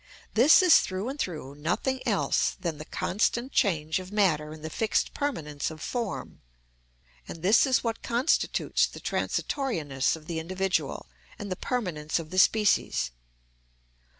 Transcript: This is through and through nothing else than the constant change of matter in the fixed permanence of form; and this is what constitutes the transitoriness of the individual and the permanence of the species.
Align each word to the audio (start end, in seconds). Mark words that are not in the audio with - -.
This 0.33 0.63
is 0.63 0.79
through 0.79 1.09
and 1.09 1.19
through 1.19 1.53
nothing 1.53 2.01
else 2.07 2.57
than 2.59 2.79
the 2.79 2.85
constant 2.85 3.51
change 3.51 3.99
of 3.99 4.11
matter 4.11 4.51
in 4.51 4.63
the 4.63 4.69
fixed 4.71 5.13
permanence 5.13 5.69
of 5.69 5.79
form; 5.79 6.41
and 7.27 7.43
this 7.43 7.67
is 7.67 7.83
what 7.83 8.01
constitutes 8.01 8.87
the 8.87 8.99
transitoriness 8.99 10.15
of 10.15 10.25
the 10.25 10.39
individual 10.39 11.05
and 11.37 11.51
the 11.51 11.55
permanence 11.55 12.17
of 12.17 12.31
the 12.31 12.39
species. 12.39 13.11